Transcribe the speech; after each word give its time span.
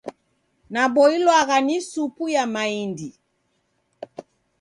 Naboilwagha 0.73 1.57
ni 1.61 1.77
supu 1.81 2.23
ya 2.35 2.43
maindi. 2.53 3.09